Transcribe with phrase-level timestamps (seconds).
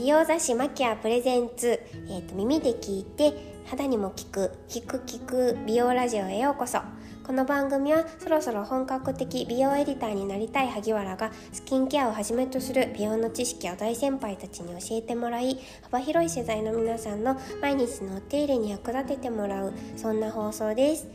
[0.00, 3.34] 美容雑誌マキアプレゼンツ、えーと、耳で聞いて
[3.66, 6.78] 肌にも効く聞く聞く美容ラジオへようこそ。
[7.22, 21.06] この番組はそろそろ本格的美容エディターになりたい萩原がスキンケアをはじめとする美容の知識を大先輩たちに教えてもらい幅広い世代の皆さんの毎日のお手入れに役立ててもらうそんな放送です。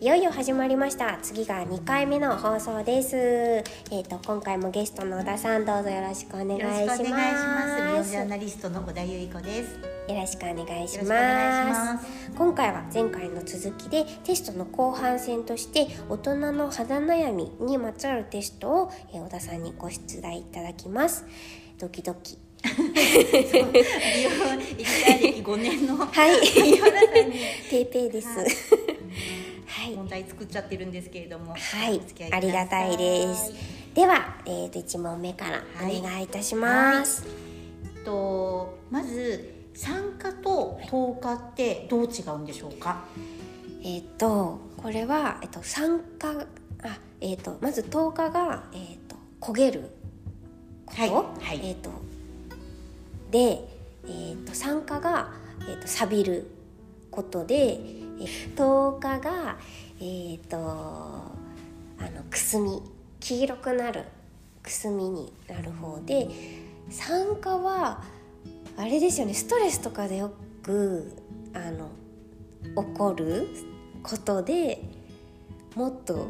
[0.00, 1.18] いよいよ始まりました。
[1.22, 3.16] 次が2回目の放送です。
[3.16, 7.02] えっ、ー、と今回もゲストの小田さんどうぞよろしくお願いします。
[7.02, 9.74] お願いしますジャーナリストの小田由衣子です。
[10.08, 12.06] よろしくお願いします。
[12.32, 21.26] 今回は前回の続きでテストの後半戦として大人の肌悩みにまつわるテストを小田さんにご出題いただきます。
[21.76, 22.38] ドキドキ。
[22.62, 24.30] 美容
[24.78, 25.96] 液体歴5年の。
[25.96, 26.38] はい。
[27.68, 28.97] ペイペイです、はい
[29.94, 31.54] 問題作っちゃってるんですけれども。
[31.54, 32.00] はい。
[32.32, 33.52] ありがたいです。
[33.94, 37.96] では、えーと、1問目からお願いいたします、はい。
[37.96, 43.04] はい、とまず酸化と糖化ってどう違うんでしょうか？
[43.82, 46.30] えっ、ー、とこれは、えーと、酸化
[46.82, 49.90] あ、えーと、まず糖化が、えー、と焦げる
[50.86, 51.10] こと、はい。
[51.10, 51.90] はい、えー、と
[53.30, 53.68] で、
[54.04, 56.50] えー、と酸化が、えー、と錆びる
[57.10, 57.80] ことで、
[58.20, 59.58] えー、糖化が、
[60.00, 61.30] えーと、あ
[62.14, 62.82] のくすみ。
[63.20, 64.04] 黄色くなる
[64.62, 66.28] くすみになる方で
[66.88, 68.04] 酸化は
[68.76, 69.34] あれですよね。
[69.34, 70.30] ストレスとかでよ
[70.62, 71.12] く
[71.52, 71.90] あの
[72.76, 73.48] 起こる
[74.02, 74.80] ことで
[75.74, 76.28] もっと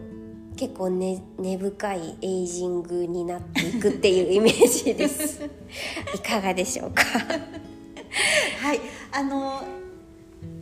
[0.56, 5.44] 結構根、根深いエイジングになっていくっていうイメージです。
[6.16, 7.04] いかがでしょうか？
[8.62, 8.80] はい。
[9.12, 9.62] あの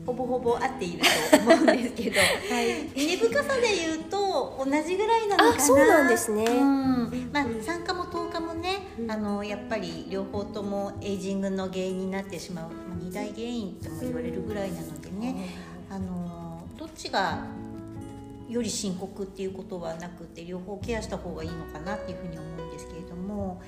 [0.07, 2.21] ほぼほぼ合っていると思うんですけど、
[2.55, 5.61] はい、根深さで言うと同じぐらいなのかな？
[5.61, 15.35] そうなんですね、うん、まあ酸化も糖化もね、うん、あのやっぱり両方ともエイジングの原因になってしまう、まあ、二大原因とも言われるぐらいなのでね、
[15.91, 17.45] うん、あのどっちが
[18.49, 23.61] より深刻っていうことはなくて両方ケアした方がいいのかなっていうふうに思うんですけれども。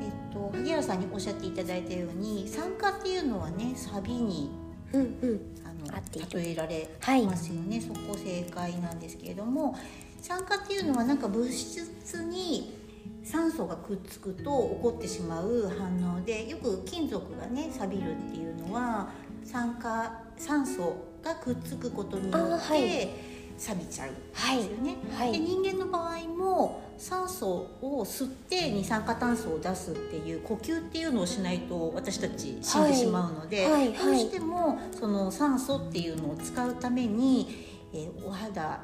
[0.00, 4.50] えっと、萩原さんにおっしゃっていただいたように酸化っていうのはねサビに
[4.92, 6.88] うんうん、あの例えられ
[7.24, 9.76] ますよね、はい、そこ正解なんですけれども
[10.20, 12.74] 酸化っていうのはなんか物質に
[13.22, 19.08] 酸素がくっつくと起こってしまう反応でよく金属がね錆びるっていうのは
[19.44, 24.14] 酸化酸素がくっつくことによって錆びちゃうで
[24.62, 24.96] すよね。
[25.12, 38.80] はい、で人間の場合も酸素を吸って二酸化炭素を出すっていう呼吸っていうのをしないと私たち死んでしまうので、はいはい、どうしてもその酸素っていうのを使うために、えー、お肌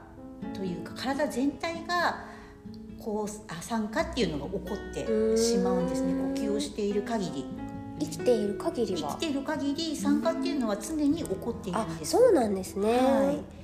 [0.55, 2.25] というか体全体が
[2.99, 7.47] こうあ酸化っていうのが起こってしまうんですね呼吸をしている限り。
[8.01, 12.13] 生きている限りは生きている限り酸化っていうのは常に起こっているんです。
[12.13, 12.99] そうなんですね。
[12.99, 13.62] はい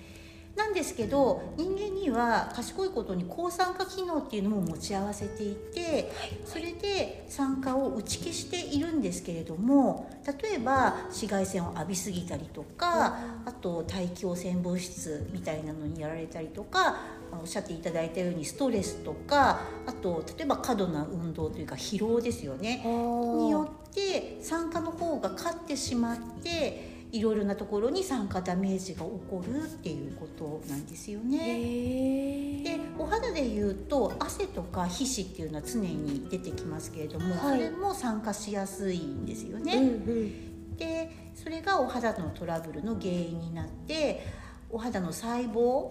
[0.59, 6.11] なんですけど人間には賢いことに抗酸化機能っていうのも持ち合わせていて
[6.45, 16.97] それで酸化を打ち消しているんですけれども例えば紫外線を浴びすぎたりとかあと大気汚染物質みたいなのにやられたりとか
[17.31, 22.83] おっしゃっていただいたようにストレスとかあと例えば過度な運動というか疲労ですよね。
[22.85, 32.63] によって酸化の方が勝ってしまっていろいろなところに酸化ダメージが起こるっていうことなんですよね。
[32.63, 39.77] でお肌でいうと汗とか皮脂っていうのは常に出てきますけれども、はい、それも酸化しやすいんですよね。
[39.77, 44.27] うんうん、でそれがお肌のトラブルの原因になって
[44.71, 45.91] お肌の細胞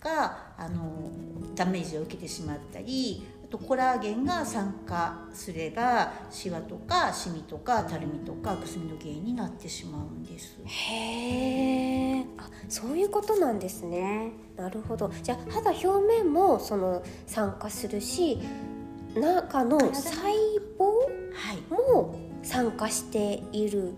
[0.00, 1.10] があの
[1.54, 10.58] ダメージを受けてしまったりとコラーゲンが酸化すればシワとかシミとかたるみとかくすみの原因になってしまうんです。
[10.64, 14.32] へえあそういうことなんですね。
[14.56, 15.10] なるほど。
[15.22, 18.38] じゃあ肌表面もその酸化するし
[19.14, 20.10] 中の細
[20.78, 23.94] 胞も酸化している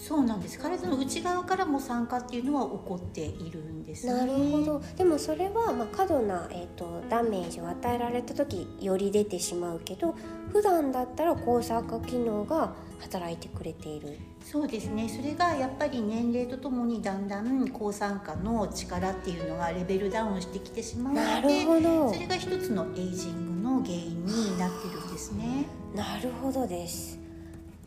[0.00, 0.58] そうなんです。
[0.58, 4.82] 体の内側からも酸化っていうのは起こっているんです、ね、なるほど。
[4.96, 10.14] でもそれはまあ過度な、えーと、ダメージを与えられた時より出てしまうけど
[10.52, 14.18] 普段だったら抗酸化機能が働いてくれている。
[14.42, 15.06] そうですね。
[15.06, 22.14] それがやっぱり年齢とともにだんだん抗酸化の力っていうのがレベルダウンしてきてしまうのでなるほど。
[22.14, 25.66] それが一つのエイジングの原因になってるんですね。
[25.94, 27.19] なるほどです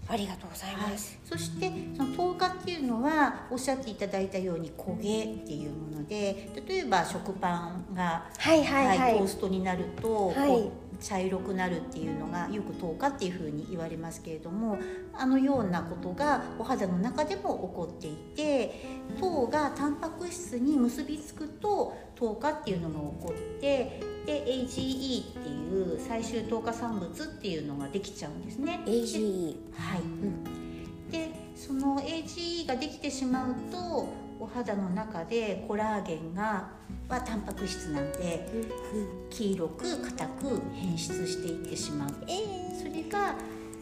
[0.08, 14.78] ありがとうございます、はい、そしてその糖化っていうのはおっしゃっていただいたように焦げっていうもので例えば食パンが、はいはいはい、トーストになると、はい、茶色くなるっていうのがよく糖化っていうふうに言われますけれども
[15.14, 28.80] あのようなことがお肌の中でも起こっていて糖がタンパク質に結びつくと糖化っていうのが起こってで AGE っていう最終糖化産物っていうのができちゃうんですね。
[28.86, 36.68] AGE はい、うん、でその AGE ができてしまうとお肌の中でコラーゲンが
[37.08, 38.46] はタンパク質なんで、
[39.30, 43.36] 黄色く硬く変質していってしまう、それが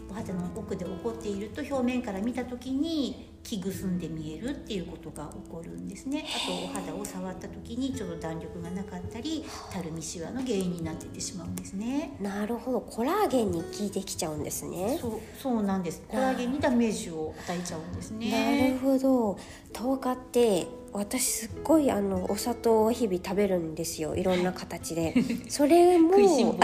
[0.07, 6.25] お肌の奥で起こっていると表面から見た時に気ぐすんで見えるっていうことが起こるんですね。
[6.27, 12.15] あとお肌を触った時にちょっと弾力がなかったりたるみしわの原因になっててしまうんですね。
[12.21, 12.81] なるほど。
[12.81, 14.97] コラーゲンに効いてきちゃうんですね。
[15.01, 15.11] そう
[15.41, 16.01] そうなんです。
[16.07, 18.31] コラーゲンにダメージを与えちゃうんですね。
[18.31, 19.37] なるほど。
[19.73, 24.15] 10日って私すっごいあのお砂糖を日々食べるんですよ。
[24.15, 25.15] いろんな形で。
[25.49, 26.13] それも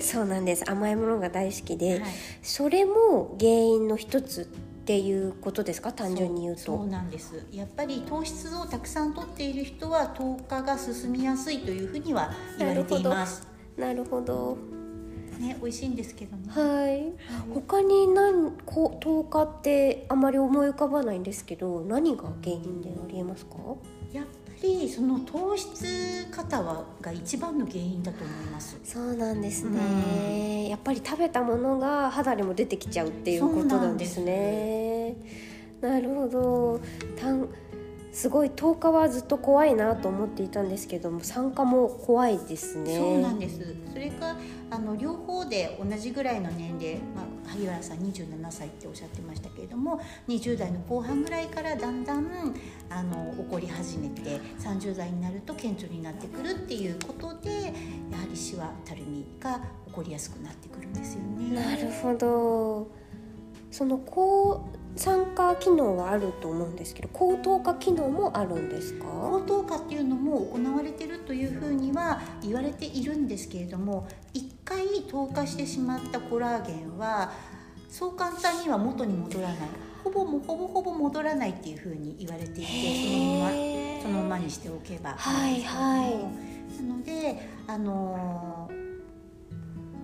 [0.00, 0.68] そうなんです。
[0.68, 2.10] 甘いものが大好きで、はい、
[2.42, 4.50] それも原因の一つ
[4.90, 5.92] っていうことですか？
[5.92, 6.62] 単純に言うと。
[6.62, 7.46] そうなんです。
[7.52, 13.46] やっぱり糖質をたくさんとっている人は糖化が進みやすいというふうには言われています。
[13.76, 14.58] なるほど。
[15.38, 16.42] ね美味しいんですけどね。
[16.48, 17.12] はい、
[17.54, 23.52] 他に何こ糖化ってあまり思い浮かばないんですけど何が原因でありえますか？
[24.12, 24.26] やっ
[24.62, 28.78] りその糖質過はが一番の原因だと思います。
[28.84, 35.16] そうなんですね、うん、やっぱり食べたものが肌にも出てきちゃうっていうことなんですね。
[35.80, 36.80] なるほど。
[37.16, 37.48] たん
[38.12, 42.96] すごい10日はずっと怖いなと思っていたんですけども酸化も怖いですね。
[42.96, 43.60] そうなんです。
[43.92, 44.36] それか
[44.70, 52.54] あの両方で同じぐらいの年齢、まあ、萩原さん27歳っておっしゃってましたけれども20代の後半ぐらいからだんだん
[52.88, 61.54] あの起こり始めて30代になると顕著になってくるっていうことでやはりシワたるみが起こりやすくなってくるんですよね。
[61.54, 62.90] なるほど
[63.70, 69.04] その抗酸化機能はあると思うんですけど高糖化機能もあるんですか？
[69.06, 77.32] 高糖化っていうのも行われてるというふうには言われているんですけれども一回糖化してしまったコラーゲンは
[77.88, 79.56] そう簡単には元に戻らない。
[80.04, 82.66] ほぼもほぼほぼ戻らないっていうふうに言われていて
[83.02, 83.50] そのまま
[84.02, 85.14] そのままにしておけば。
[85.18, 86.82] はいはい。
[86.82, 88.70] なのであの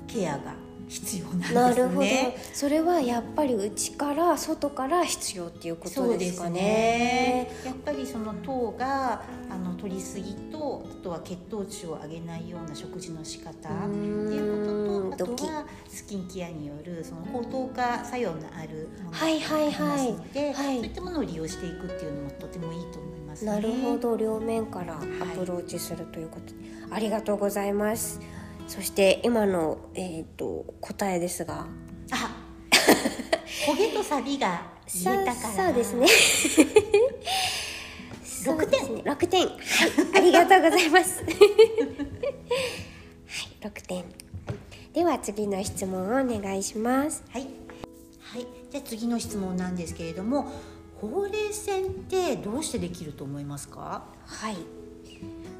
[0.08, 0.54] ケアが
[0.88, 1.60] 必要なんですね。
[1.60, 2.06] なるほど。
[2.52, 6.60] それはやっぱり内から外から必要っていうことですかね。
[6.60, 19.40] ねやっぱりその糖があの取りすぎとあとは血糖値を上げないような食事の仕方っていうこととあとはスキンケアによるその高糖化作用のあるものがあり
[19.78, 24.98] ますので、はい、そういったものを利用していくっていうのもとてもいいと思います、ね、なるほど両面からア
[25.36, 26.52] プローチするということ、
[26.90, 28.20] はい、ありがとうございます。
[28.68, 31.66] そして今の、えーと、答えですが。
[32.10, 32.36] あ
[33.66, 34.62] 焦げとサビが
[35.02, 35.66] 言えたから。
[35.66, 36.06] そうですね。
[38.44, 39.02] 6点。
[39.04, 39.46] 六点。
[39.46, 39.58] はい
[40.14, 41.22] ありがとうございます。
[41.26, 41.34] はい
[43.62, 44.04] 六点。
[44.92, 47.24] では次の質問をお願いします。
[47.30, 47.46] はい、
[48.20, 50.50] はい、じゃ次の質問なんですけれども
[51.00, 54.04] ほうれい線ってどうしてできると思いますか？
[54.24, 54.56] はい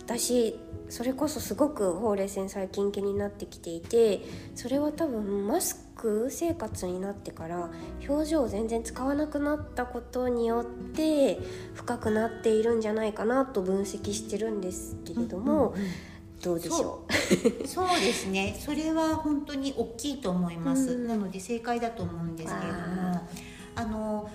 [0.06, 0.56] 私
[0.88, 4.22] それこそすごくほうれい線最近気になってきていて
[4.54, 7.70] それは多分マスク生活になってから
[8.08, 11.40] 表情を全然使わなくなったことによって
[11.74, 15.90] 深くなっているんじゃないかなと分析してるんですけれども、うんうんうん。
[16.40, 17.04] どうでしょ
[17.64, 17.66] う？
[17.66, 17.88] そう。
[17.98, 18.56] ですね。
[18.60, 23.28] それは本当に大きいと思います、うん、なので正解だと思うんですけれども
[23.74, 24.30] あの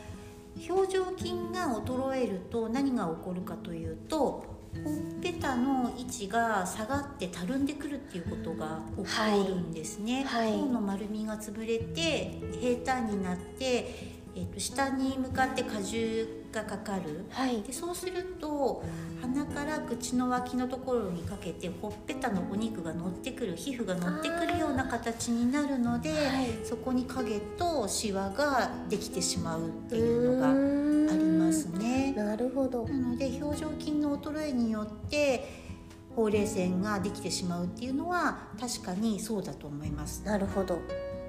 [0.70, 4.51] 表情筋が衰えると何が起こるかというと
[4.84, 10.24] ほっぺたの位置が下がってたるんでくるっていうことが起こるんですね。
[10.24, 18.84] はい、の丸みが潰れて平坦になって、えーと、下に向かって荷重がかかる、はい、でそうすると
[19.22, 30.81] 鼻から口の脇のところにかけてほっぺたのお肉が乗ってくる皮膚が乗ってくるような形になるので、はい、そこに影とシワができてしまうっていうのが
[31.52, 32.14] ますね。
[32.14, 35.46] なるほどなので表情筋の衰えによって
[36.16, 40.24] ほうれい線ができてしまうっていうのは確かにそうだと思います。
[40.26, 40.80] なるほど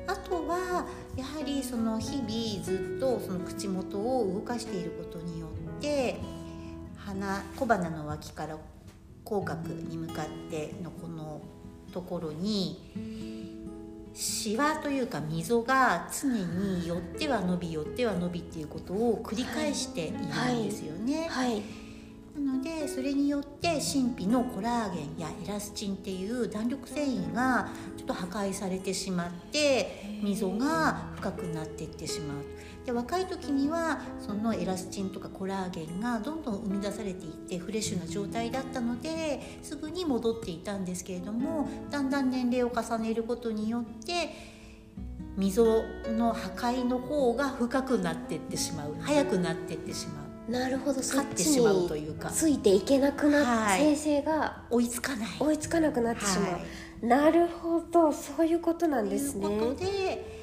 [0.07, 0.87] あとは
[1.17, 6.19] やはりその日々ずっとその口元を動かしていることによって
[6.97, 8.59] 鼻小鼻の脇から
[9.25, 11.41] 口角に向かってのこの
[11.93, 13.32] ところに
[14.15, 20.29] シワというか溝が常に寄っては伸び寄っては伸びっていうことを繰り返しているん
[20.65, 21.29] ですよね。
[21.31, 21.63] はいはい、
[22.39, 32.45] なのででそれによって神秘のコラーゲンやエラスチンっていう弾力繊維がちょっと破壊されてしまって溝が深くなっていってしまう。
[32.85, 44.31] で若い時にはそのエラスチンとかコラーゲンがどんどん生み出されていってフレッシュな状態だったのですぐに戻っていたんですけれどもだんだん年齢を重ねることによって
[45.37, 45.65] 溝
[46.09, 50.23] の破壊の方が深くなっていってしまう早くなっていってしまう。
[50.51, 50.99] なるほど。
[50.99, 52.29] 勝ってしまうというか。
[52.31, 55.29] ついていけなくなって、はい、生が追いつかない。
[55.39, 58.13] 追いつかなくなってしまう、はい、なるほど。
[58.13, 59.47] そういうことなんですね。
[59.47, 60.42] ということで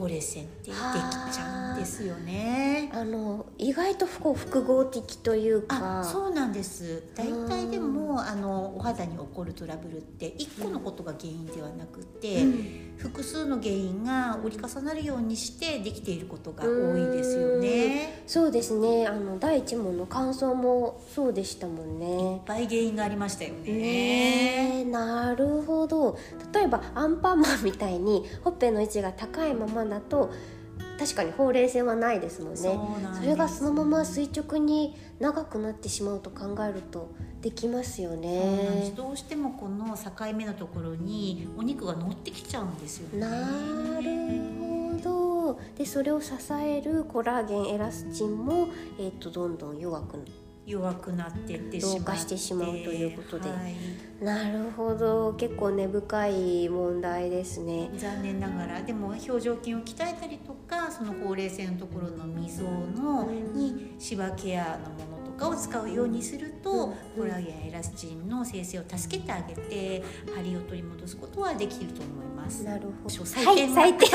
[0.00, 2.90] ほうれい線ってできちゃうんですよね。
[2.94, 6.02] あの意外と複合的というか。
[6.02, 7.02] そうなんです。
[7.14, 18.22] 大体でもあのお肌に起こるトラブルって一個のことが原因ではなくて、うん、複数の原因が折り重なるようにしてできていることが多いですよね。
[18.26, 19.06] うそうですね。
[19.06, 22.34] あの第一問の感想もそうでしたもんね。
[22.34, 23.72] いっぱい原因がありましたよね。
[23.72, 26.18] ねなるほど。
[26.52, 30.30] 例えばアンパンマンみたいにほっぺの位置が高いままだと
[30.98, 32.78] 確かにほうれい線はないですもんね
[33.14, 37.10] それがそのまま垂直に長くなってしまうと考えると
[37.42, 38.92] できますよね。
[38.94, 43.20] どうしてもこの境目のところにお肉が乗ってきちゃうんですよね。
[43.20, 45.60] なるほど。
[45.76, 48.68] でそれを支えるコラーゲンエラスチンも、
[48.98, 50.18] えーと、とどんどん弱く
[50.66, 55.32] 弱くなってってしましてしまうということで、はい、なるほど。
[55.34, 57.90] 結構根深い問題ですね。
[57.96, 58.82] 残念ながら。
[58.82, 66.70] でも表情筋を鍛えたりとかそのほうれい線のところの溝の、にシワケアのものとかを使うようにすると、
[67.16, 70.02] うん、コラーゲンエラスチンの生成を助けてあげて
[70.36, 72.62] 張りを取り戻すことはできると思います。
[72.62, 73.14] なるほど。
[73.24, 74.08] 採点、はい、採点。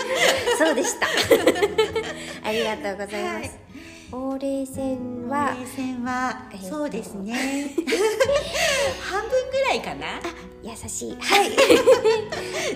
[0.58, 1.06] そうでした。
[2.48, 3.40] ありがとうございます。
[3.40, 3.50] はい。
[4.10, 5.54] ほうれい線は。
[5.54, 7.34] ほうれい線は、えー、そうですね。
[9.00, 10.20] 半分ぐらいかな？
[10.62, 11.16] 優しい。
[11.20, 11.50] はい。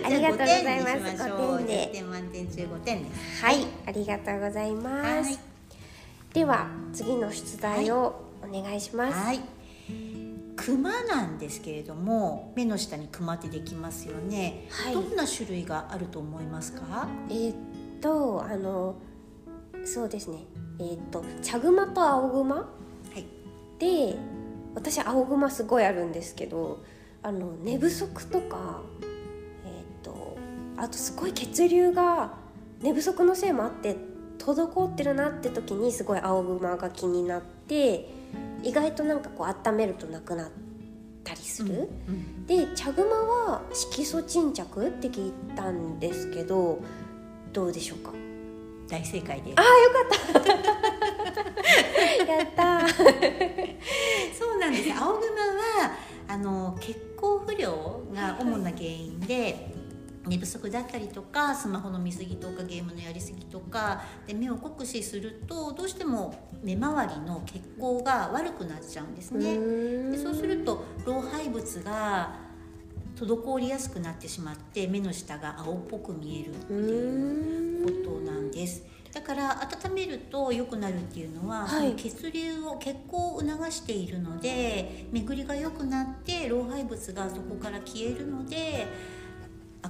[0.04, 1.22] ありがとうございます。
[1.22, 1.90] 5点で。
[1.92, 3.44] 点満点中5点です。
[3.44, 3.66] はい。
[3.86, 5.38] ありがとうございます、
[6.36, 9.40] では次の出題をお願いします、はい。
[10.54, 17.08] クマなんですけれども目の下にクマってできますよね、はい、どんな種類があると思いますか？
[17.30, 17.56] えー、っ
[18.02, 18.96] とあの
[19.86, 20.40] そうですね。
[20.78, 22.66] えー、っと茶熊と青熊、は
[23.16, 23.24] い、
[23.78, 24.18] で
[24.74, 26.84] 私青熊すごいあるんですけど
[27.22, 28.82] あの寝不足とか、
[29.64, 30.36] えー、っと
[30.76, 32.34] あとすごい血流が
[32.82, 33.96] 寝不足のせいもあって
[34.54, 38.08] 滞ってるなって時にすごい青熊が気になって
[38.62, 40.50] 意外となんかこう温めるとなくなっ
[41.24, 46.78] たりする、うんうん、で茶熊は色素沈着って聞いたんですけど
[47.52, 48.12] どうでしょうか？
[48.88, 49.52] 大正解で。
[49.56, 50.48] ああよかった。
[52.32, 52.86] やった
[54.38, 54.92] そうなんです。
[54.92, 55.96] 青熊は
[56.28, 59.74] あの血行不良が主な原因で、
[60.26, 70.10] 寝不足だったりとかスマホの見過ぎとかゲームのやりすぎとかで目を酷使するとどうしても目周りの血行が悪くなっちゃうんですね。
[70.10, 72.46] でそうすると老廃物が
[73.16, 78.84] 滞りやすくなってしまって目の下が青っぽく見えるっていうことなんです。
[79.16, 88.86] だから温めると良くなるっていうのは、はい、血流を血行を促しているので巡りが良くなって老廃物がそこから消えるので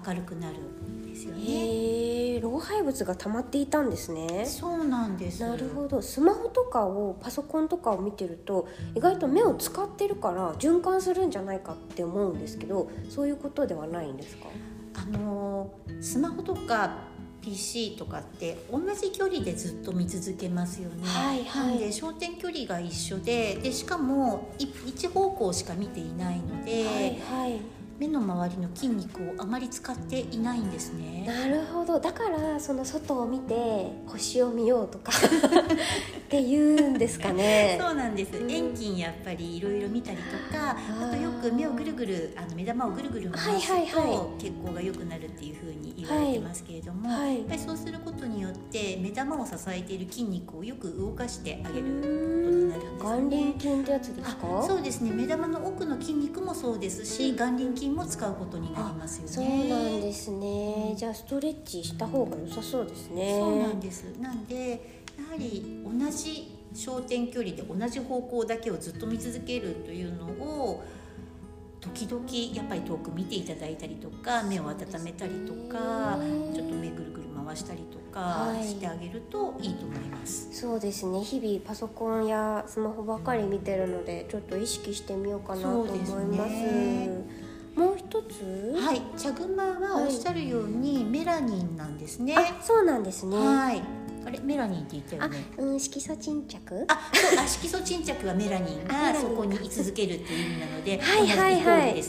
[0.06, 2.40] 明るくなるんですよね。
[2.40, 4.44] 老廃物が溜まっていたんですね。
[4.44, 5.40] そうなんです。
[5.40, 6.02] なるほど。
[6.02, 14.48] スマホとかをパソコンとかを見てると意外と目を使ってるから循環するんじゃないかって思うんですけど、そういうことではないんですか？
[14.94, 16.98] あのスマホとか
[17.40, 21.06] PC とかって同じ距離でずっと見続けますよね。
[21.06, 27.60] はいはい、なんで焦点距離が一緒ででしかも一方向しか見ていないので、はいはい、
[27.98, 31.24] 目の周りの筋肉をあまり使っていないんですね。
[31.26, 31.98] なるほど。
[31.98, 33.54] だからその外を見て
[34.06, 37.78] 星を見ようとか って言うんですかね。
[37.80, 40.22] そうなんです、うん、遠近やっぱりいろいろ見たりと
[40.52, 54.62] かあとよく目をぐるぐるあの目玉をぐるぐる回すと、はいはいはい、血行が良くなるっていうふうに言われてますけれども、はい、やっぱりそうすることによって目玉を支えている筋肉をよく動かしてあげることになるんです、ね、眼輪筋ってやつですか？
[54.66, 59.28] そうですね目玉の奥の筋肉もそうですし眼輪筋筋も使うことになりますよね。
[59.28, 60.94] そうなんですね。
[60.96, 63.36] じゃあストレッチした方が良さそうですね。
[63.38, 64.04] そうなんです。
[64.20, 70.84] なんでやはり同じ焦点距離で同じ方向だけをずっと見続けるというのを
[71.94, 72.24] 時々
[72.54, 76.18] やっぱり遠く見ていただいたりとか目を温めたりとか
[76.54, 81.20] ちょっと目ぐるぐる回したりとかしてあげるといいと思います、はい、そうですね。
[81.20, 87.78] 日々パソコンやスマホばっかり見てるのでちょっと意識してみようかなと思います。
[87.78, 88.74] もう一つ？
[88.80, 89.02] はい。
[89.18, 93.36] 茶グマはおっしゃるようにメラニンなんですね、はい、そうなんですね。
[93.36, 93.82] はい
[94.26, 95.44] あれメラニンって言ったよね。
[95.56, 96.84] うん色素沈着。
[96.88, 102.04] あ、そうあ色素沈着はメラニンがそこに居続けるっていう意味なので、はいはいはい。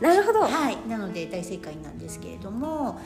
[0.00, 0.42] なるほど。
[0.42, 0.76] はい。
[0.86, 3.00] なので大正解なんですけれども、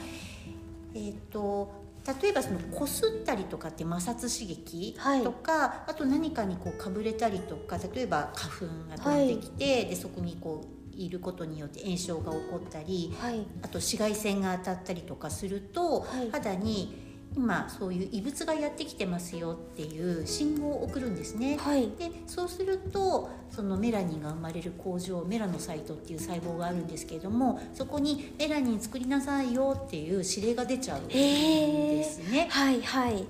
[0.94, 1.86] えっ、ー、と
[2.22, 21.56] 例えばそのこすったりとかって摩擦刺激とか、はい、あと何かにこうかぶれたりとか例えば花粉が飛んできて、はい、でそこにこういることによって炎症が起こったり、はい、あと紫外線が当たったりとかすると、肌に今そういう異物がやってきてますよっていう信号を送るんですね。
[21.58, 32.46] はい、でそうするとそのメラニンが生まれる工場メラノサイトっていう細胞があるんですけれどもそこにメラニン作りなさいよっていう指令が出ちゃうんですね。
[32.50, 33.26] はいはい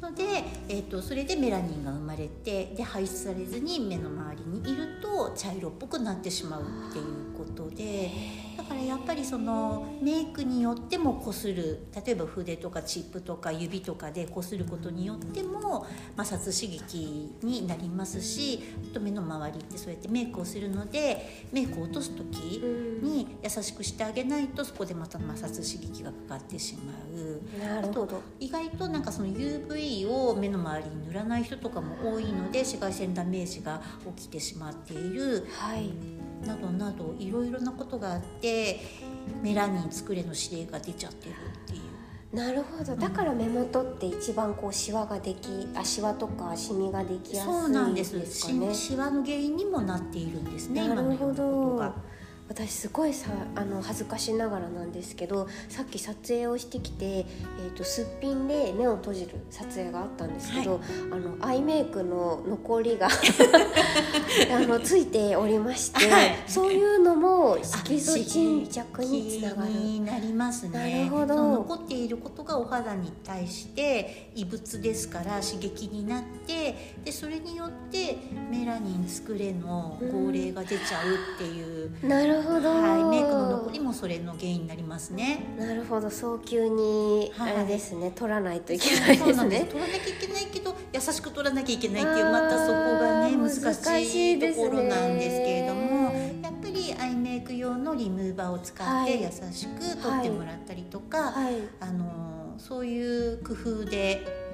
[0.00, 7.04] ので、えーと、それでメラニンが生まれてで排出されずに目の周りにいると茶色っぽくなってしまうっていう
[7.36, 8.10] ことで
[8.56, 15.86] だからやっぱりそのメイクによってもこする例えば筆とかチップとか指とかでこすることによっても
[16.16, 22.36] 摩擦刺激になりますしあと目の周りってそうやってメイクをするのでメイクを落とす時
[23.02, 27.36] に優しくしてあげないとそこでまた摩擦刺激がかかってしまう。
[27.58, 33.82] なるほど意外となんかその UV を目の周りに塗らない人とかも多いので紫外線ダメージが
[34.16, 35.46] 起きてしまっている。
[35.52, 38.80] はいなどなどいろいろなことがあって
[39.42, 41.34] メラニン作れの指令が出ちゃってるっ
[41.66, 41.80] ていう。
[42.32, 51.94] なるほどだから目元って一番こうシワができあシワとかシミができやすいんですかねそうなんですシワの原因にもなっているんですねなるほど
[52.48, 60.80] 私すごいさあの恥ずかしながらなんですけどさっき撮影をしてきて、えーと、すっぴんで目を閉じる撮影があったんですけど、はい、
[61.12, 63.08] あのアイメイクの残りが
[64.54, 69.72] あのついておりまして、はい、そういうのも色素沈着につながる。
[69.72, 71.08] になりますね。
[71.08, 71.34] なるほど。
[71.34, 78.16] 残っていることがお肌に対して異物ですから刺激になってでそれによって
[78.50, 85.56] メラニン作れの号令が出ちゃうっていう、うん、なるほど、はい、メイクの残りもそれの原因になりますね。
[85.58, 89.66] なるほど早急にあれですね、はい、取らないといけないですね。
[89.70, 104.46] 取らなきゃいけないけど優しく取らなきゃいけないっていうまたそこがね難しいところなんですけれども、やっぱりアイメイク用のリムーバーを使って優しく取ってもらったりとか、はい、あのそういう工夫で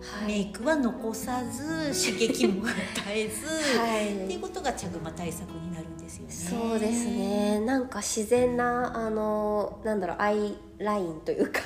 [0.00, 2.72] はい、メイクは残さず刺激も与
[3.08, 3.46] えず、
[3.78, 6.70] はい、っていうことが茶グ対策になるんですよね。
[6.70, 7.60] そうですね。
[7.60, 11.60] なんか自然なあのなんだろうアイラインというか。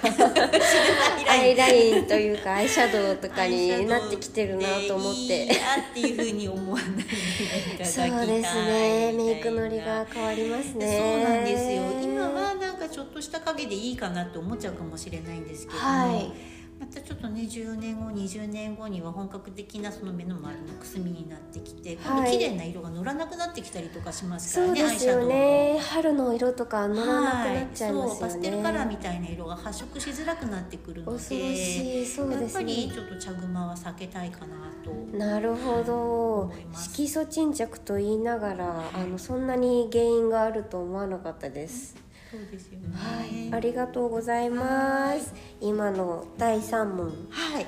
[1.29, 2.07] アイライン。
[2.07, 5.49] というかアイシャドウとかになってきてるなと思って。
[5.91, 9.13] っていうふうに思わないそうですね。
[9.13, 11.23] メイクのりが変わりますね。
[11.25, 11.83] そうなんですよ。
[12.03, 16.33] 今はなんかちょっとした影でいいかなって思っちゃうかもしれないんですけども、はい
[16.83, 25.79] またちょっとね10年後20年後には本格的なその目の周りのくすみになってきて今度綺麗な色が乗らなくなってきたりとかしますからね、そうですよね。
[25.79, 36.53] 春の色とか乗らなくなっちゃいますよね、はい、パステルカラーみたいな色が発色しづらくなってくるので恐ろしいそうです、ね、やっぱりちょっと茶熊は避けたいかなとなるほど。
[36.73, 42.02] 色素沈着と言いながらあのそんなに原因があると思わなかったです、うん
[42.33, 42.89] そうですよね。
[42.95, 45.35] はい、ありがとうございます。
[45.61, 47.07] 今の第三問。
[47.31, 47.67] はい。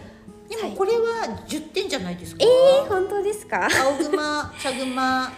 [0.49, 2.45] でもこれは十点じゃないですか？
[2.45, 3.67] ええー、本当ですか？
[3.67, 5.33] 青熊、 茶熊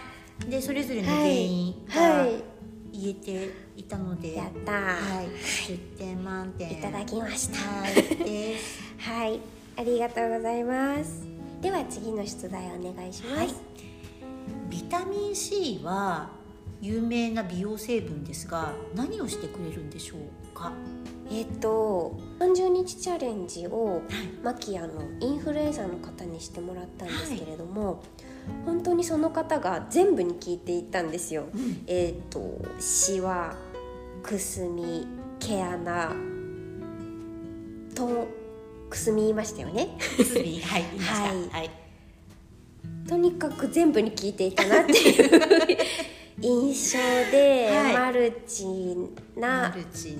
[0.47, 2.25] でそれぞれの原因が
[2.93, 5.27] 言えていたので、やったはい、
[5.67, 7.57] 十点満点いただきました。
[7.57, 8.55] はい。
[8.99, 9.39] はい、
[9.77, 11.25] ありがとうございます。
[11.61, 13.37] では次の出題お願いします。
[13.39, 13.49] はい、
[14.69, 16.29] ビタミン C は
[16.81, 20.71] 有名な美容成分ですが何をしてくれるんでしょうか？
[21.29, 24.01] えっと30日チャレンジを、
[24.43, 27.97] マキアのインフルエンザの方にしてもらったんですけれども、はい、
[28.65, 31.47] 本当にその方が全部に聞いていったんですよ。
[31.53, 33.55] うん、えっとシワ
[34.23, 35.07] くすみ
[35.39, 36.11] 毛穴
[37.93, 38.27] と
[38.89, 39.97] くすみ言いましたよね。
[40.15, 40.61] くすみ。
[40.63, 40.83] はい。
[40.97, 41.69] はい、はい、
[43.07, 45.77] とにかく全部に聞いていたなっていう
[48.29, 48.65] ルチ
[49.35, 49.73] な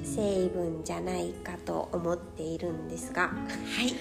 [0.03, 3.23] 成分じゃないかと思っているんですが。
[3.23, 3.29] は
[3.83, 3.93] い。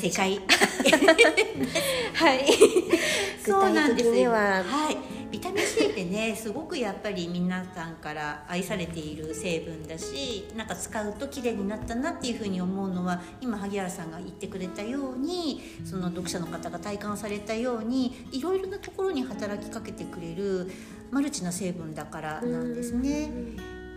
[0.00, 0.40] 正解。
[2.14, 2.46] はい。
[3.44, 5.18] 具体的には、はい。
[5.30, 20.70] ビタミン C ってねすごくやっぱり皆さんから愛されている成分だしなんか使うと綺麗になったなっていうふうに思うのは今萩原さんが言ってくれたようにその読者の方が体感されたようにいろいろなところに働きかけてくれる
[21.10, 23.30] マルチな成分だからなんですね。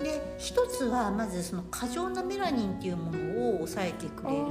[0.04, 4.46] で一つはまずその過剰なメラニンっていうものを抑えてくれる、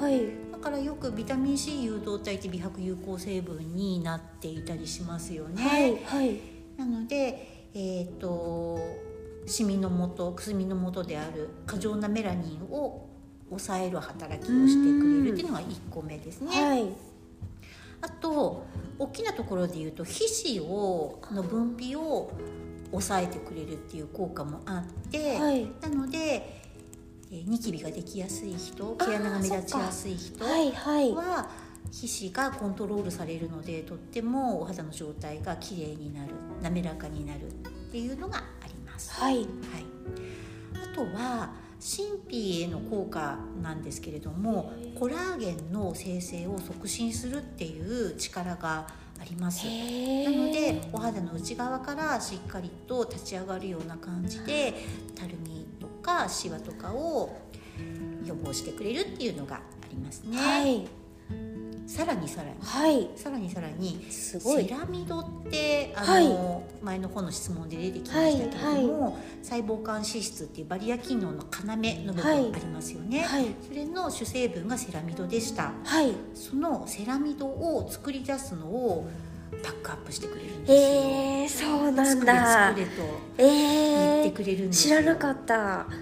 [0.00, 5.62] はい、だからよくビタミン C 誘導体って美白有効成分になっていたりしますよね。
[5.62, 6.40] はい、はい、
[6.76, 8.78] なので、えーと、
[9.46, 13.08] シミの元くすみの元である過剰なメラニンを
[13.50, 16.50] 抑える働きをしてくれるっていうのが1個目ですね。
[16.50, 16.88] はい、
[18.00, 18.64] あと
[18.98, 22.32] 大きなところで言うと皮脂をの分泌を
[22.90, 26.18] 抑えてくれるっていう効果もあって、はい、なので、
[27.30, 31.14] えー、ニキビができやすい人毛穴が目立ちやすい人は、はいはい、
[31.92, 36.32] 皮脂がコントロールされるのでとってもお肌の状態がきれいになる
[36.62, 37.50] 滑らかになるっ
[37.90, 39.12] ていうのがあります。
[39.12, 39.46] はい、はい、
[40.92, 48.86] あとは神秘への効果なんですけれどもコラーゲンの生成を促進するっていう力が
[49.20, 49.64] あります。
[49.66, 49.70] な
[50.30, 54.74] のでお肌の内側からしっかりと立ち上がるような感じで
[55.14, 57.36] たるみとかシワとかを
[58.24, 59.60] 予防してくれるっていうのがあ
[59.90, 60.36] りますね。
[60.36, 60.86] はい
[61.88, 64.64] さらにさらに、はい、さらにさらにすごい。
[64.64, 71.66] セラミドってあの、はい、前の方の質問で出てきましたけれども、はい、細胞間脂質っていうバリア機能の要
[72.04, 73.26] の部分ありますよね、
[73.66, 75.72] それの主成分がセラミドでした、
[76.34, 79.08] そのセラミドを作り出すのを
[79.50, 81.70] バックアップしてくれるんですよ。
[81.70, 82.74] えー、そうなんだ。
[82.74, 83.02] 作れ作れと
[83.38, 85.56] 言ってくれるんですよ、えー、知らなかった。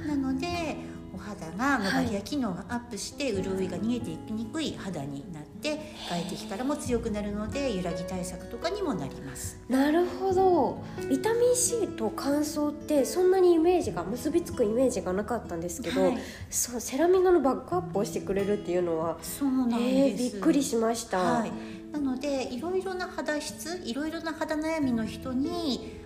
[0.09, 0.77] なので
[1.17, 9.59] お肌がのバリア機能がアップして、潤いが逃げていきにくい肌になって外敵からも強くなるので揺らぎ対策とかにもなります。
[9.69, 10.85] なるほど。
[11.09, 16.19] ビタミン C と乾燥ってそんなにイメージが結びつくイメージがなかったんですけど、はい、
[16.51, 21.53] そうセラミドのバックアップをしてくれるっていうのはそうなんです、えー、びっくりしました、はい、
[21.93, 26.05] なのでいろいろな肌質いろいろな肌悩みの人に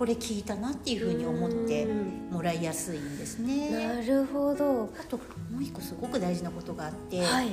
[0.00, 1.86] これ聞いたなっていうふうに思って
[2.30, 3.68] もらいやすいんですね。
[3.86, 7.48] なるほどあともう一個すごく大事なことがあって、はい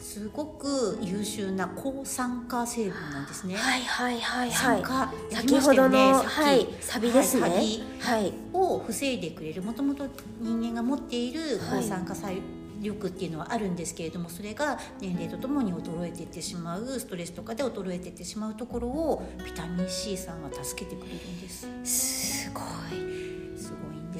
[0.00, 3.54] すごく優秀な抗酸化成分なんですね。
[3.54, 4.80] はいはいはいはい。
[4.80, 7.50] 酸化、先ほどの、はい、サビですね。
[7.98, 9.60] はい、を防いでくれる。
[9.60, 10.06] もともと
[10.40, 12.32] 人間が持っている抗酸化作
[12.80, 21.68] 力っていうのはあるんですけれどもそれが年齢とともに衰えていってしまうストレスとかで衰えていってしまうところをビタミン C さんは助けてくれるんです。
[21.84, 23.20] すごい。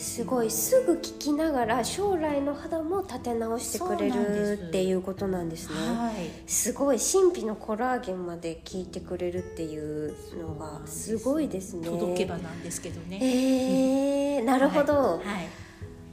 [0.00, 5.74] すごいすぐ聞きながら将来の肌も立て直してくれるっていうことなんですね。
[5.74, 11.86] はい、すごい神秘のコラーゲンまで聞いてくれるっていうのがすごいですね。
[11.86, 13.18] 届けばなんですけどね。
[13.20, 14.94] えー、なるほど。
[14.94, 15.40] はい、は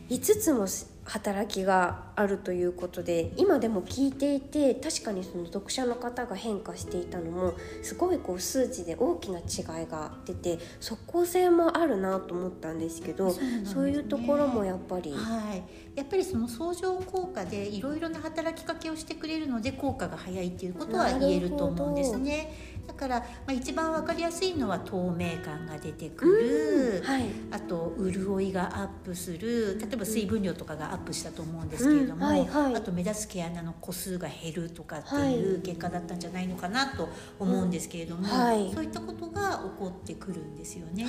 [0.10, 0.68] い、5つも
[1.08, 15.12] 働きがあるということで今でも聞いていて確かにその読者の方が変化していたのもすごいこう数値で大きな違いが出て即効性もあるなと思ったんですけどそう、ね,、いうところもやっぱり。
[15.14, 22.77] はいやっぱりその相乗効果でいろいろな働きかけをしてくれるので効果が早いっていうことは言えると思うんですね。
[22.88, 29.78] だから、まあ、一番分かりやすいのは透明感が出てくる、はい、あと潤いがアップする。
[29.80, 41.06] 例えば水分量とかがアップしたと思うんですけれども、うんはいはい、あと目立つ毛穴の個数が減るとかっていう結果だったんじゃないのかなと思うんですけれども、はい、そういったことが起こってくるんですよね。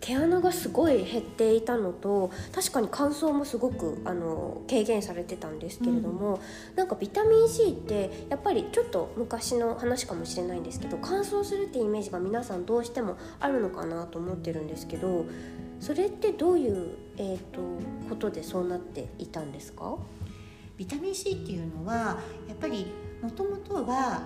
[0.00, 6.36] はい毛穴がすごい減っていたのと確かに乾燥もすごくあの軽減されてたんですけれども、
[6.70, 15.26] うん、なんかビタミン C ってやっぱりちょっと昔の話かもしれないんですけど乾燥するってイメージが皆さんどうしてもあるのかなと思ってるんですけど
[15.80, 17.60] それってどういう、えーと、
[18.08, 19.98] ことでそうなっていたんですか？
[20.78, 22.86] ビタミン C っていうのはやっぱり
[23.22, 24.22] もともとは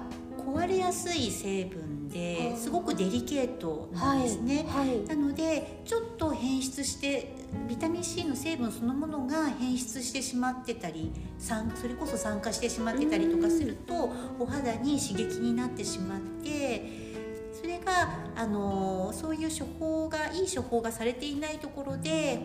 [0.47, 7.35] 壊れやすい成分ですごくデリケートなんですね、はいはい、なのでちょっと変質して
[7.69, 17.05] ビタミン C の成分そのものが変質してしまってたりそれこそ酸化してしまってたりとかするとお肌に刺激になってしまって
[17.53, 22.41] それがあのそういう処方がいい処方がされていないところで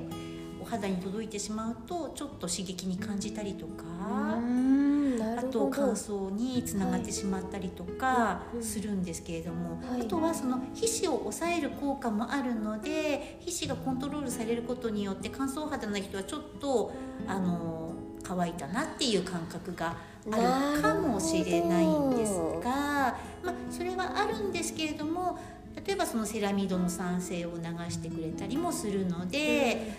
[0.62, 4.99] お肌に届いてしまうとちょっと刺激に感じたりとか。
[5.38, 16.94] あと乾燥につながってしまったりとかするんですけれども、はい、あとはその皮脂を抑える効果もあるので皮脂がコントロールされることによって乾燥肌の人はちょっと
[17.28, 19.96] あの乾いたなっていう感覚が
[20.32, 25.40] あるかもしれないんですが、まあ、それはあるんですけれども
[25.86, 29.94] 例えばそのセラミドの酸性を流してくれたりもするので、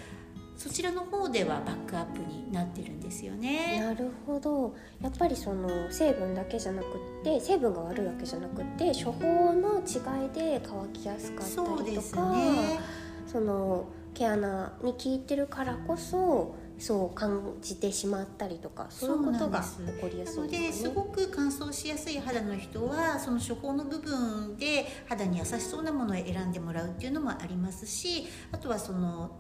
[0.61, 3.81] そちらの方ではバックアップになってるんですよね。
[3.81, 4.75] なるほど。
[5.01, 12.79] やっぱりその成分だけじゃなくって成分が悪いわけじゃなくって処方の違いで乾きやすかったりとか、ね、
[13.27, 29.31] その毛穴に効いてるからこそそう感じてしまったりとかそういうことが起こりやすいです、ね、ですごく乾燥しやすい肌の人はその処方の部分で肌に優しそうなものを選んでもらうっていうのもありますしあとはその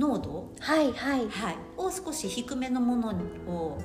[0.00, 3.10] 濃度、はいはい、はい、を少し低めのもの
[3.46, 3.78] を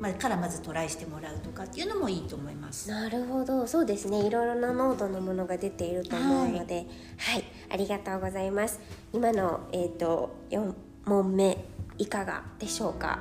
[0.00, 2.88] まあ、からまずトライしてもらうとかっていうのもいいと思います。
[2.88, 3.66] なるほど。
[3.66, 4.24] そうですね。
[4.24, 6.86] いろいろな濃度のものが出ていると思うので、はい、
[7.34, 8.78] はい、ありがとうございます。
[9.12, 10.72] 今の、えーと、と4
[11.04, 11.64] 問目
[11.98, 13.18] いかがでしょうか？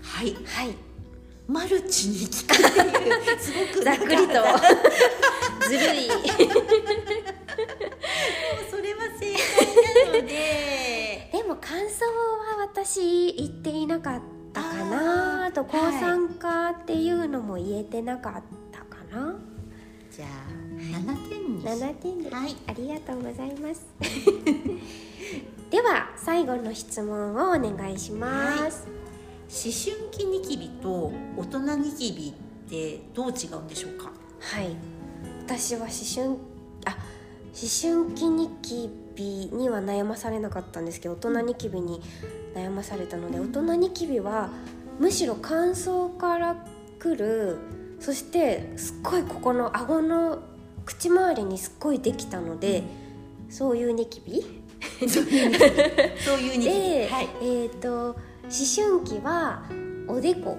[0.00, 0.36] はい。
[0.44, 0.76] はい。
[1.48, 4.34] マルチに聞くっていうすごくざっくりと。
[5.68, 6.08] ずるい。
[8.70, 9.42] それは正解
[10.12, 10.89] なので
[11.70, 14.20] 感想は私言っていなかっ
[14.52, 19.36] たかなと抗酸化っていうのも言えてなかったかな、はい、
[20.12, 20.28] じゃあ
[20.98, 23.86] 7点に7点で、はい、ありがとうございます。
[25.70, 28.92] では最後の質問をお願いします、はい、
[29.52, 34.10] 思春期ニキビと大人ニキビってどう違うんでしょうか？
[34.40, 34.74] はい。
[35.46, 36.36] 私は思春
[36.86, 36.98] あ
[37.52, 42.00] 思春期ニキビには悩まされなかったんですけど大人ニキビに
[42.54, 44.50] 悩まされたので大人ニキビは
[44.98, 46.56] むしろ乾燥から
[46.98, 47.58] くる
[48.00, 50.38] そしてすっごいここの顎の
[50.86, 52.82] 口周りにすっごいできたので、
[53.48, 54.42] そういうニキビ？
[55.06, 56.64] そういうニキビ。
[56.64, 59.62] で、はい、えっ、ー、と思春期は
[60.08, 60.56] おでこ。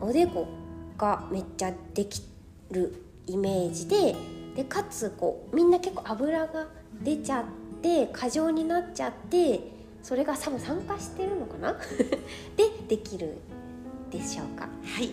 [0.00, 0.48] おでこ
[0.96, 2.22] がめっちゃでき
[2.70, 2.94] る
[3.26, 4.16] イメージで
[4.54, 6.66] でかつこうみんな結構油が
[7.02, 7.44] 出ちゃっ
[7.80, 9.60] て過剰になっちゃって
[10.02, 11.72] それが多分酸化してるのかな？
[12.56, 13.38] でできる
[14.10, 14.68] でしょうか。
[14.84, 15.12] はい。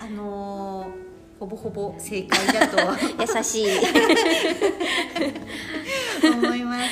[0.00, 1.08] あのー
[1.38, 2.76] ほぼほぼ正解だと
[3.38, 3.66] 優しい。
[6.28, 6.82] 思います、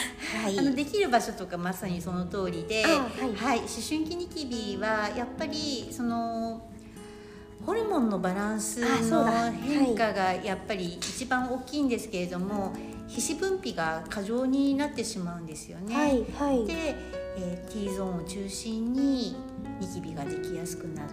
[0.45, 6.62] はい、あのできる場所とかまさにその通りで、はい、はい、思春期ニキビはやっぱりその
[7.64, 12.73] ホルモンのバランスの変化がやっぱり一番大きいんですけれども、
[13.09, 15.95] 皮脂分泌が過剰になってしまうんですよね。
[15.95, 16.95] はいはい、で、
[17.38, 19.37] えー、T ゾーンを中心に
[19.81, 21.09] ニキビができやすくなる、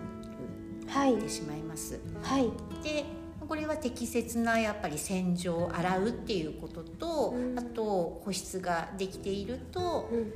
[0.88, 2.00] はい、てしまいます。
[2.22, 2.50] はい、
[2.84, 3.06] で
[3.48, 10.34] これは適切なやっぱり洗浄洗うっていうことと、うん、あと保湿ができていると、うん、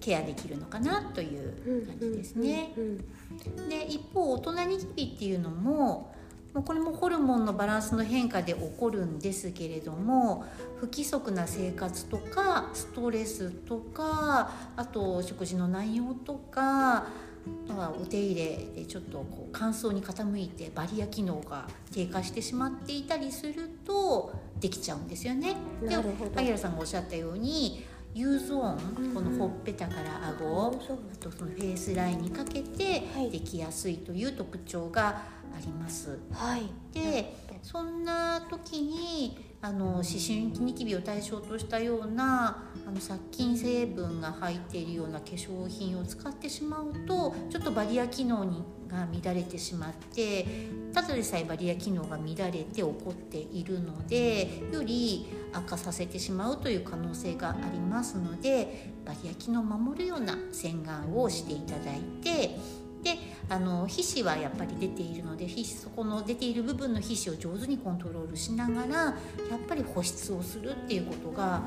[0.00, 2.72] ケアできるのかなという感じですね。
[3.68, 6.14] で一方大人ニキビっていうのも
[6.64, 10.44] これもホルモンのバランスの変化で起こるんですけれども
[10.80, 17.06] 不規則な生活とかストレスとかあと食事の内容とか
[18.00, 25.56] お手入れでちょっとこう乾燥に傾いてバリア機能が低下してしまっていたりするとできちゃうんですよね。
[25.82, 27.84] で萩原さんがおっしゃったように
[28.16, 35.08] U ゾーン、このほっぺたから顎、あとそのフェイスラインにかけてできやすいという特徴が
[35.54, 36.18] あります。
[36.32, 36.62] はい、
[36.94, 50.46] でそんな時にあの思春期ニキビを対象としたようなあの殺菌成分が入っているような化粧品を使ってしまうとちょっとバリア機能にが乱れてしまって
[50.92, 62.56] ただでさえバリア機能が乱れて起こっているのでより悪化させてしまうという可能性がありますのでバリア機能を守るような洗顔をしていただいて
[63.02, 63.18] で
[63.48, 69.12] あの皮脂はやっぱり出ているので皮脂そこの出ている部分の皮脂を上手にコントロールしながらや
[69.56, 71.62] っぱり保湿をするっていうことが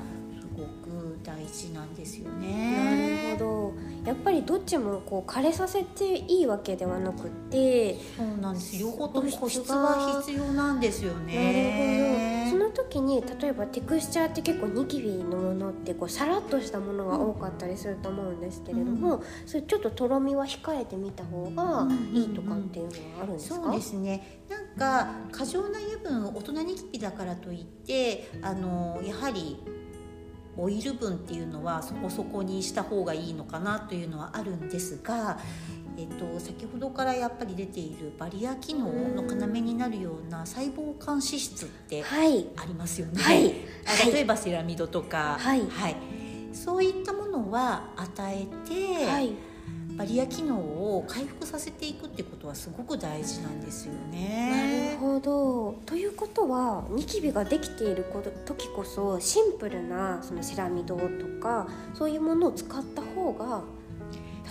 [0.66, 3.30] く大事なんですよね。
[3.30, 4.10] なるほど。
[4.10, 8.78] やっぱりどっちもこう枯れさせていいわけではなくてそうなんです。
[8.78, 11.34] 両方とも保湿が必要なんですよね。
[11.36, 12.50] なるほど。
[12.50, 24.42] その時に例えばテクスチャーって結構ニキビのものってこうさらっとしたものが多かったりすると思うんですけれども、うん、それちょっととろみは控えてみた方がいいとかっていうのはあるんですか、そうですね。
[24.50, 29.58] なんか過剰な油分大人ニキビだからといってあのやはり
[30.58, 35.40] オイル分っていうのはそこそこにした方がいいのかなというのはあるんですが、
[35.98, 38.86] えっと、先ほどからやっぱり出ているバリア機能
[39.16, 43.22] の要になるような細胞間脂質ってありますよね。
[43.22, 43.54] はい、
[44.12, 45.96] 例えばセラミドとか、はい、はい、
[46.54, 49.34] そういったものは与えて、はい、
[50.00, 54.94] バリア機能を回復させていくってことはすごく大事なんですよね。
[54.94, 55.74] なるほど。
[55.86, 58.06] ということはニキビができている
[58.46, 61.04] 時こそシンプルなそのセラミドと
[61.42, 63.62] かそういうものを使った方が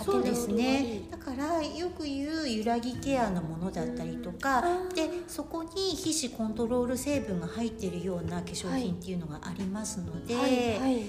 [0.05, 1.01] そうですね。
[1.09, 4.61] だからよく言う揺らぎケアのものだったりとか
[4.93, 10.79] でそこに皮脂コントロール成分が入っているような化粧品っていうのがありますので、はいはい。
[10.79, 11.03] はい、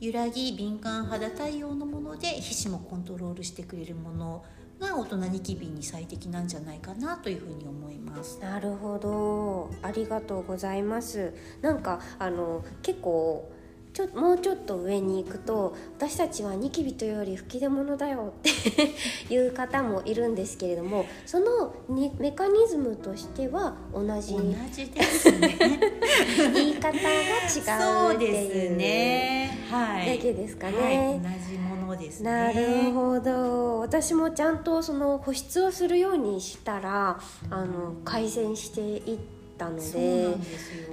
[0.00, 4.44] 揺らぎ敏感肌対応のもので皮脂もコントロールしてくれるもの
[4.80, 8.38] が大人ニキビに最適なんじゃないかなというふうに思います。
[8.40, 9.70] なるほど。
[9.82, 11.34] ありがとうございます。
[11.60, 13.50] なんかあの結構
[13.94, 18.50] ちょもうちょっと上に行くと私たちはニキビというより吹き出物だよって
[19.32, 25.56] いう方もいるんですけれどもそのにメカニズムとしては同じ同じですね。
[26.52, 28.76] 言い方が違うっていう。
[28.76, 32.30] ね、はい、だけですかね、はい、同じものですね。
[32.30, 33.78] なるほど。
[33.78, 40.36] 私もちゃんとその保湿をするようにしたらあの改善していってたので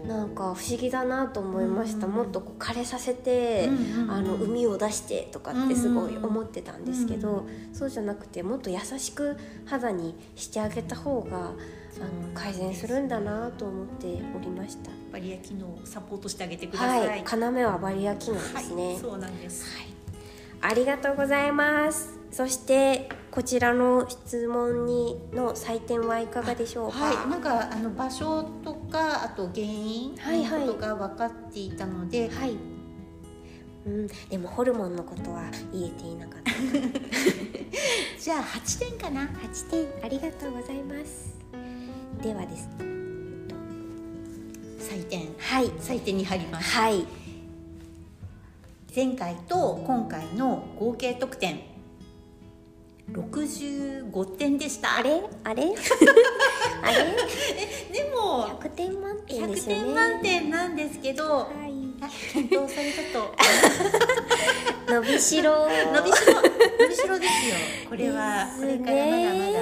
[0.07, 3.69] なんか不思議だなと思いました、もっとこう枯れさせて、
[4.09, 11.53] あの海を出してとかってすごい思ってたんですけど、そうじゃなくてもっと優しく肌にしてあげた方があの
[12.33, 14.91] 改善するんだなと思っておりました。
[15.11, 17.23] バリア機能をサポートしてあげてください、はい、
[17.59, 19.87] 要はバリア機能ですね、はい、そうなんです、はい、
[20.61, 26.97] ありがとうございますそしてこちらの質問にの採点はいかがでしょうか？
[26.97, 32.57] はい、なんかあの場所とかあと原因とが分かっていたので、はい、はい、
[33.85, 36.51] うん、でもホルモンのことは言えていなかった。
[38.19, 39.23] じゃあ8点かな。
[39.23, 41.37] 8点ありがとうございます。
[42.21, 42.69] ではです。
[44.79, 46.77] 採点はい採点に入ります。
[46.77, 47.05] はい。
[48.93, 51.70] 前回と今回の合計得点
[53.13, 54.97] 65点でした。
[54.97, 55.21] あれ？
[55.43, 55.63] あれ？
[56.83, 56.97] あれ？
[57.91, 62.01] でも100点満点ですよね100点満点なんですけど、はい、
[62.33, 63.35] 検討されたと
[64.93, 65.67] 伸びしろ。
[65.93, 67.55] 伸びしろ伸びしろですよ。
[67.89, 69.59] これはこれからまだまだ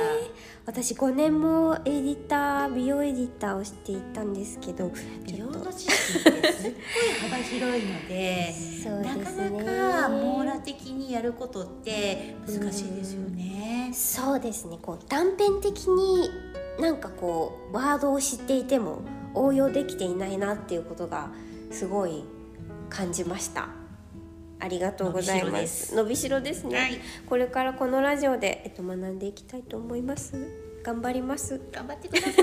[0.70, 4.92] 私5年もエディター美容エディターをしていたんですけど
[5.26, 8.54] 美容の知識ってすっごい幅広いので
[8.86, 13.90] ね、なかなか網羅的にやることって難しいですよね。
[13.92, 16.30] うそうですねこう断片的に
[16.80, 19.00] なんかこうワードを知っていても
[19.34, 21.32] 応用できていないなっていうことが
[21.72, 22.24] すごい
[22.92, 23.79] 感じました。
[24.60, 25.96] ありがとうございます。
[25.96, 30.70] 伸びしろですね、はい、これからこのラジオで、えっと、学んでいきたいと思います。
[30.84, 31.60] 頑張ります。
[31.72, 32.34] 頑張ってください。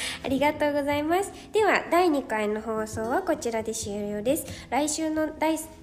[0.24, 1.30] ありがとうございます。
[1.52, 4.46] では、第2回の放送はこちらで終了です。
[4.70, 5.28] 来週の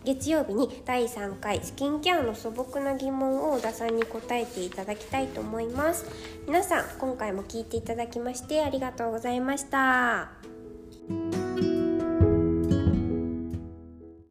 [0.03, 6.05] 月曜日に第3回スキンケアの素朴な疑問を小田さんに答えていただきたいと思います。
[6.47, 10.31] 皆さん、今回も聞いていただきましてありがとうございました。